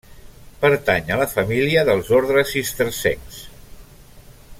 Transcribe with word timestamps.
Pertany 0.61 1.11
a 1.11 1.19
la 1.19 1.27
família 1.33 1.83
dels 1.91 2.09
ordes 2.21 2.55
cistercencs. 2.57 3.39